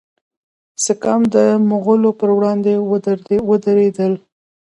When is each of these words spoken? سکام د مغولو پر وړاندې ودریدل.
سکام 0.85 1.21
د 1.35 1.37
مغولو 1.69 2.09
پر 2.19 2.29
وړاندې 2.37 2.73
ودریدل. 3.49 4.13